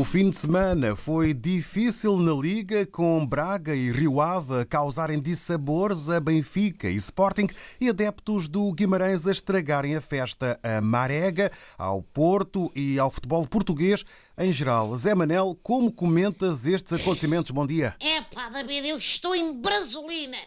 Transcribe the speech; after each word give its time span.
O 0.00 0.04
fim 0.04 0.30
de 0.30 0.38
semana 0.38 0.96
foi 0.96 1.34
difícil 1.34 2.16
na 2.16 2.32
Liga, 2.32 2.86
com 2.86 3.26
Braga 3.26 3.74
e 3.74 3.92
Rio 3.92 4.20
Ave 4.20 4.64
causarem 4.64 5.20
dissabores 5.20 6.08
a 6.08 6.18
Benfica 6.18 6.88
e 6.88 6.94
Sporting 6.94 7.46
e 7.78 7.90
adeptos 7.90 8.48
do 8.48 8.72
Guimarães 8.72 9.26
a 9.26 9.30
estragarem 9.30 9.94
a 9.94 10.00
festa 10.00 10.58
a 10.62 10.80
Marega, 10.80 11.52
ao 11.76 12.02
Porto 12.02 12.72
e 12.74 12.98
ao 12.98 13.10
futebol 13.10 13.46
português 13.46 14.02
em 14.38 14.50
geral. 14.50 14.96
Zé 14.96 15.14
Manel, 15.14 15.58
como 15.62 15.92
comentas 15.92 16.66
estes 16.66 16.94
acontecimentos? 16.94 17.50
Bom 17.50 17.66
dia. 17.66 17.94
É 18.00 18.22
pá, 18.22 18.48
David, 18.48 18.88
eu 18.88 18.96
estou 18.96 19.34
em 19.34 19.52
Brasolina. 19.60 20.38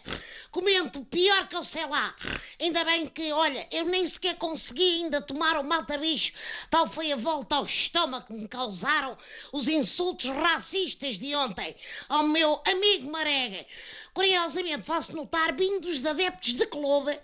Comento 0.50 1.04
pior 1.04 1.48
que 1.48 1.54
eu 1.54 1.62
sei 1.62 1.86
lá. 1.86 2.12
Ainda 2.60 2.84
bem 2.84 3.06
que, 3.06 3.32
olha, 3.32 3.66
eu 3.70 3.84
nem 3.84 4.06
sequer 4.06 4.36
consegui 4.36 5.02
ainda 5.02 5.20
tomar 5.20 5.58
o 5.58 5.64
malta-bicho. 5.64 6.32
Tal 6.70 6.88
foi 6.88 7.10
a 7.12 7.16
volta 7.16 7.56
ao 7.56 7.64
estômago 7.64 8.26
que 8.26 8.32
me 8.32 8.48
causaram 8.48 9.16
os 9.52 9.68
insultos 9.68 10.26
racistas 10.26 11.18
de 11.18 11.34
ontem 11.34 11.74
ao 12.08 12.22
meu 12.24 12.62
amigo 12.66 13.10
Marega. 13.10 13.64
Curiosamente, 14.14 14.84
faço 14.84 15.16
notar 15.16 15.52
vindos 15.52 15.98
de 15.98 16.08
adeptos 16.08 16.54
de 16.54 16.64
clube, 16.68 17.18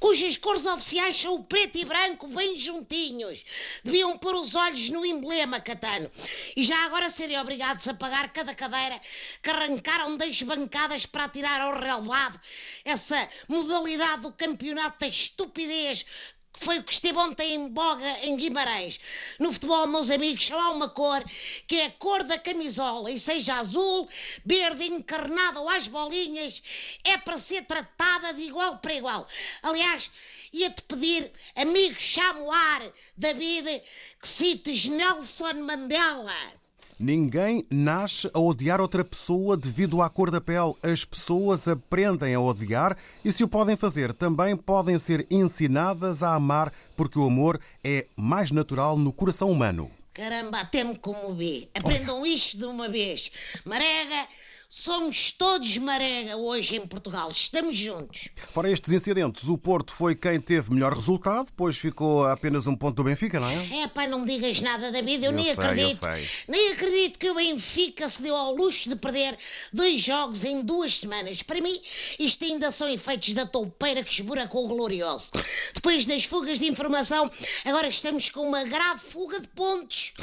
cujas 0.00 0.36
cores 0.36 0.66
oficiais 0.66 1.20
são 1.20 1.36
o 1.36 1.44
preto 1.44 1.78
e 1.78 1.84
branco 1.84 2.26
bem 2.26 2.58
juntinhos. 2.58 3.44
Deviam 3.84 4.18
pôr 4.18 4.34
os 4.34 4.56
olhos 4.56 4.88
no 4.88 5.06
emblema, 5.06 5.60
Catano. 5.60 6.10
E 6.56 6.64
já 6.64 6.84
agora 6.84 7.08
serem 7.08 7.38
obrigados 7.38 7.86
a 7.86 7.94
pagar 7.94 8.32
cada 8.32 8.56
cadeira 8.56 9.00
que 9.40 9.50
arrancaram 9.50 10.16
das 10.16 10.42
bancadas 10.42 11.06
para 11.06 11.28
tirar 11.28 11.60
ao 11.60 11.78
relevado 11.78 12.40
essa 12.84 13.28
modalidade 13.46 14.22
do 14.22 14.32
campeonato 14.32 14.98
da 14.98 15.06
estupidez 15.06 16.04
que 16.52 16.64
foi 16.64 16.78
o 16.78 16.84
que 16.84 16.92
esteve 16.92 17.18
ontem 17.18 17.54
em 17.54 17.68
boga 17.68 18.18
em 18.22 18.36
Guimarães. 18.36 19.00
No 19.38 19.52
futebol, 19.52 19.86
meus 19.86 20.10
amigos, 20.10 20.44
só 20.44 20.58
há 20.58 20.70
uma 20.70 20.88
cor, 20.88 21.24
que 21.66 21.76
é 21.76 21.86
a 21.86 21.90
cor 21.92 22.22
da 22.22 22.38
camisola, 22.38 23.10
e 23.10 23.18
seja 23.18 23.54
azul, 23.54 24.08
verde, 24.44 24.84
encarnada 24.84 25.60
ou 25.60 25.68
às 25.68 25.88
bolinhas, 25.88 26.62
é 27.04 27.16
para 27.16 27.38
ser 27.38 27.64
tratada 27.64 28.34
de 28.34 28.42
igual 28.42 28.78
para 28.78 28.94
igual. 28.94 29.26
Aliás, 29.62 30.10
ia-te 30.52 30.82
pedir, 30.82 31.32
amigo 31.56 31.98
Chamoar, 31.98 32.82
David, 33.16 33.82
que 34.20 34.28
cites 34.28 34.84
Nelson 34.84 35.54
Mandela. 35.54 36.61
Ninguém 36.98 37.66
nasce 37.70 38.30
a 38.32 38.38
odiar 38.38 38.80
outra 38.80 39.04
pessoa 39.04 39.56
devido 39.56 40.02
à 40.02 40.08
cor 40.08 40.30
da 40.30 40.40
pele. 40.40 40.74
As 40.82 41.04
pessoas 41.04 41.66
aprendem 41.66 42.34
a 42.34 42.40
odiar 42.40 42.96
e, 43.24 43.32
se 43.32 43.42
o 43.42 43.48
podem 43.48 43.76
fazer, 43.76 44.12
também 44.12 44.56
podem 44.56 44.98
ser 44.98 45.26
ensinadas 45.30 46.22
a 46.22 46.34
amar, 46.34 46.72
porque 46.96 47.18
o 47.18 47.26
amor 47.26 47.60
é 47.82 48.06
mais 48.16 48.50
natural 48.50 48.96
no 48.96 49.12
coração 49.12 49.50
humano. 49.50 49.90
Caramba, 50.14 50.60
até 50.60 50.84
me 50.84 50.96
comovi. 50.98 51.70
Aprendam 51.74 52.24
isto 52.26 52.58
de 52.58 52.66
uma 52.66 52.88
vez. 52.88 53.32
Marega, 53.64 54.28
Somos 54.74 55.30
todos 55.32 55.76
marega 55.76 56.34
hoje 56.34 56.76
em 56.76 56.86
Portugal, 56.86 57.30
estamos 57.30 57.76
juntos. 57.76 58.30
Fora 58.54 58.70
estes 58.70 58.90
incidentes, 58.90 59.46
o 59.46 59.58
Porto 59.58 59.92
foi 59.92 60.14
quem 60.14 60.40
teve 60.40 60.72
melhor 60.72 60.94
resultado, 60.94 61.52
pois 61.54 61.76
ficou 61.76 62.24
a 62.24 62.32
apenas 62.32 62.66
um 62.66 62.74
ponto 62.74 62.96
do 62.96 63.04
Benfica, 63.04 63.38
não 63.38 63.50
é? 63.50 63.82
É, 63.82 63.86
pai, 63.86 64.06
não 64.06 64.20
me 64.20 64.26
digas 64.26 64.62
nada, 64.62 64.90
David, 64.90 65.26
eu, 65.26 65.30
Eu 65.30 65.36
nem 65.36 65.44
sei, 65.44 65.52
eu 65.52 65.68
acredito. 65.68 65.96
sei. 65.98 66.26
Nem 66.48 66.72
acredito 66.72 67.18
que 67.18 67.28
o 67.28 67.34
Benfica 67.34 68.08
se 68.08 68.22
deu 68.22 68.34
ao 68.34 68.54
luxo 68.54 68.88
de 68.88 68.96
perder 68.96 69.36
dois 69.70 70.00
jogos 70.00 70.42
em 70.42 70.62
duas 70.62 70.96
semanas. 71.00 71.42
Para 71.42 71.60
mim, 71.60 71.78
isto 72.18 72.42
ainda 72.42 72.72
são 72.72 72.88
efeitos 72.88 73.34
da 73.34 73.44
toupeira 73.44 74.02
que 74.02 74.10
esburacou 74.10 74.64
o 74.64 74.68
glorioso. 74.68 75.32
Depois 75.74 76.06
das 76.06 76.24
fugas 76.24 76.58
de 76.58 76.66
informação, 76.66 77.30
agora 77.66 77.88
estamos 77.88 78.30
com 78.30 78.48
uma 78.48 78.64
grave 78.64 79.00
fuga 79.00 79.38
de 79.38 79.48
pontos. 79.48 80.14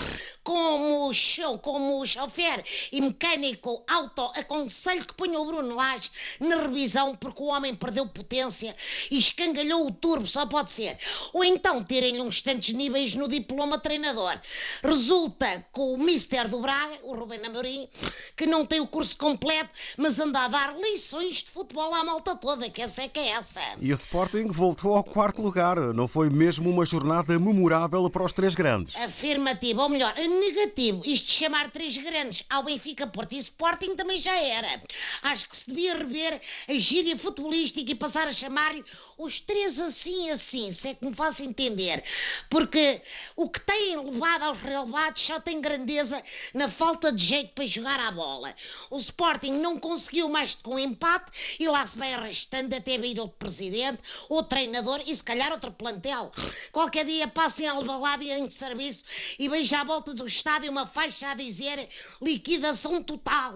Como 0.50 1.14
show, 1.14 1.60
como 1.60 2.02
o 2.02 2.06
chofer 2.08 2.66
e 2.92 3.00
mecânico 3.00 3.84
auto 3.88 4.32
aconselho 4.36 5.06
que 5.06 5.14
ponha 5.14 5.40
o 5.40 5.46
Bruno 5.46 5.76
Lage 5.76 6.10
na 6.40 6.56
revisão 6.56 7.16
porque 7.16 7.44
o 7.44 7.50
homem 7.50 7.76
perdeu 7.76 8.08
potência 8.08 8.76
e 9.12 9.20
escangalhou 9.20 9.86
o 9.86 9.92
turbo, 9.92 10.26
só 10.26 10.48
pode 10.48 10.72
ser. 10.72 10.98
Ou 11.34 11.44
então 11.44 11.84
terem-lhe 11.84 12.20
uns 12.20 12.42
tantos 12.42 12.70
níveis 12.70 13.14
no 13.14 13.28
diploma 13.28 13.78
treinador. 13.78 14.40
Resulta 14.84 15.64
com 15.72 15.94
o 15.94 16.00
Mister 16.00 16.50
do 16.50 16.60
Braga, 16.62 16.98
o 17.04 17.14
Rubén 17.14 17.46
Amorim, 17.46 17.88
que 18.36 18.48
não 18.48 18.66
tem 18.66 18.80
o 18.80 18.88
curso 18.88 19.16
completo, 19.18 19.70
mas 19.98 20.20
anda 20.20 20.46
a 20.46 20.48
dar 20.48 20.76
lições 20.80 21.44
de 21.44 21.52
futebol 21.52 21.94
à 21.94 22.04
malta 22.04 22.36
toda, 22.36 22.72
que 22.72 22.82
essa 22.82 23.04
é 23.04 23.08
que 23.08 23.20
é 23.20 23.34
essa. 23.34 23.62
E 23.80 23.92
o 23.92 23.96
Sporting 23.96 24.48
voltou 24.48 24.96
ao 24.96 25.04
quarto 25.04 25.44
lugar. 25.44 25.78
Não 25.94 26.08
foi 26.08 26.28
mesmo 26.32 26.72
uma 26.72 26.88
jornada 26.88 27.38
memorável 27.38 28.10
para 28.10 28.26
os 28.26 28.34
três 28.34 28.56
grandes? 28.56 28.96
Afirmativo, 28.96 29.84
ou 29.84 29.90
melhor, 29.90 30.18
negativo. 30.40 31.02
Isto 31.06 31.28
de 31.28 31.34
chamar 31.34 31.70
três 31.72 31.98
grandes 31.98 32.44
ao 32.50 32.64
Benfica, 32.64 33.06
Porto 33.06 33.34
e 33.34 33.38
Sporting 33.38 33.96
também 33.96 34.20
já 34.20 34.36
era. 34.36 34.82
Acho 35.24 35.50
que 35.50 35.58
se 35.58 35.68
devia 35.68 35.98
rever 35.98 36.42
a 36.68 36.74
gíria 36.76 37.18
futebolística 37.18 37.92
e 37.92 37.96
passar 37.96 38.28
a 38.28 38.34
chamar-lhe 38.34 38.84
os 39.18 39.40
três 39.40 39.80
assim 39.80 40.30
assim, 40.30 40.72
se 40.72 40.90
é 40.90 40.94
que 40.94 41.06
me 41.06 41.14
faço 41.14 41.44
entender. 41.44 42.04
Porque 42.50 43.02
o 43.36 43.50
que 43.50 43.60
têm 43.60 43.98
levado 43.98 44.44
aos 44.44 44.62
relevados 44.62 45.22
só 45.22 45.40
tem 45.40 45.60
grandeza 45.60 46.22
na 46.54 46.70
falta 46.70 47.12
de 47.12 47.26
jeito 47.26 47.54
para 47.54 47.66
jogar 47.66 48.00
à 48.00 48.12
bola. 48.12 48.56
O 48.90 48.98
Sporting 48.98 49.52
não 49.52 49.78
conseguiu 49.78 50.30
mais 50.30 50.56
que 50.56 50.70
um 50.70 50.80
empate 50.80 51.58
e 51.60 51.68
lá 51.68 51.86
se 51.86 51.98
vai 51.98 52.14
arrastando 52.14 52.76
até 52.76 52.98
vir 52.98 53.20
outro 53.20 53.38
presidente, 53.38 54.00
outro 54.30 54.50
treinador 54.50 55.02
e 55.06 55.16
se 55.16 55.24
calhar 55.24 55.52
outro 55.52 55.72
plantel. 55.72 56.32
Qualquer 56.72 57.06
dia 57.06 57.28
passem 57.28 57.68
a 57.68 57.74
Alvalade 57.74 58.30
em 58.30 58.50
serviço 58.50 59.04
e 59.38 59.50
vejo 59.50 59.76
à 59.76 59.84
volta 59.84 60.14
do 60.20 60.28
estádio 60.28 60.70
uma 60.70 60.86
faixa 60.86 61.32
a 61.32 61.34
dizer 61.34 61.88
liquidação 62.22 63.02
total. 63.02 63.56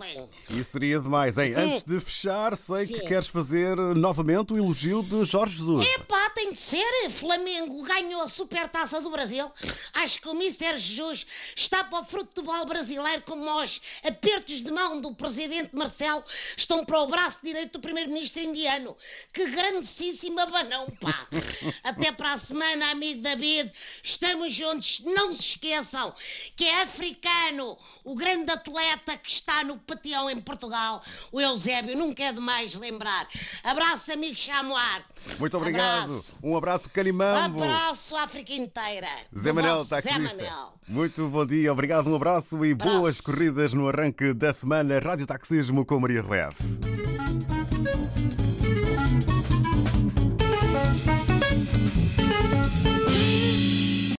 Isso 0.49 0.71
seria 0.71 0.99
demais, 0.99 1.37
hein? 1.37 1.53
Antes 1.55 1.83
de 1.83 1.99
fechar, 1.99 2.55
sei 2.55 2.87
que 2.87 2.99
Sim. 2.99 3.07
queres 3.07 3.27
fazer 3.27 3.75
novamente 3.77 4.53
o 4.53 4.57
elogio 4.57 5.03
de 5.03 5.25
Jorge 5.25 5.57
Jesus. 5.57 5.85
Epá, 5.95 6.22
tem 6.33 6.51
de 6.51 6.59
ser. 6.59 6.83
Flamengo 7.09 7.83
ganhou 7.83 8.21
a 8.21 8.27
Supertaça 8.27 8.99
do 8.99 9.09
Brasil. 9.09 9.51
Acho 9.93 10.19
que 10.19 10.27
o 10.27 10.33
Mister 10.33 10.77
Jesus 10.77 11.25
está 11.55 11.83
para 11.83 12.01
o 12.01 12.05
futebol 12.05 12.65
brasileiro 12.65 13.21
como 13.23 13.49
os 13.61 13.81
apertos 14.03 14.61
de 14.61 14.71
mão 14.71 14.99
do 14.99 15.13
presidente 15.13 15.75
Marcelo 15.75 16.23
estão 16.57 16.85
para 16.85 16.99
o 16.99 17.07
braço 17.07 17.39
direito 17.43 17.73
do 17.73 17.79
primeiro-ministro 17.79 18.41
indiano. 18.41 18.97
Que 19.33 19.49
grandíssimo 19.49 20.39
abanão, 20.39 20.87
pá. 20.99 21.27
Até 21.83 22.11
para 22.11 22.33
a 22.33 22.37
semana, 22.37 22.91
amigo 22.91 23.21
David. 23.21 23.71
Estamos 24.03 24.53
juntos. 24.53 24.99
Não 24.99 25.31
se 25.31 25.41
esqueçam 25.41 26.13
que 26.55 26.65
é 26.65 26.81
africano 26.81 27.77
o 28.03 28.15
grande 28.15 28.51
atleta 28.51 29.17
que 29.17 29.31
está 29.31 29.63
no 29.63 29.77
pateão 29.77 30.29
em 30.29 30.39
Portugal, 30.41 31.03
o 31.31 31.39
Eusébio. 31.39 31.97
Nunca 31.97 32.23
é 32.23 32.33
demais 32.33 32.75
lembrar. 32.75 33.27
Abraço, 33.63 34.11
amigo 34.11 34.37
Chamoar. 34.37 35.05
Muito 35.39 35.57
obrigado. 35.57 36.03
Abraço. 36.03 36.22
Um 36.41 36.55
abraço, 36.55 36.89
Calimambo. 36.89 37.59
Um 37.59 37.63
abraço, 37.63 38.15
África 38.15 38.53
inteira. 38.53 39.07
Zé 39.37 39.51
Manel, 39.51 39.85
taxista. 39.85 40.67
Muito 40.87 41.27
bom 41.27 41.45
dia, 41.45 41.71
obrigado, 41.71 42.09
um 42.09 42.15
abraço 42.15 42.63
e 42.65 42.71
abraço. 42.71 42.97
boas 42.97 43.21
corridas 43.21 43.73
no 43.73 43.87
arranque 43.87 44.33
da 44.33 44.51
semana. 44.53 44.99
Rádio 44.99 45.25
Taxismo 45.25 45.85
com 45.85 45.99
Maria 45.99 46.21
Rueff. 46.21 46.57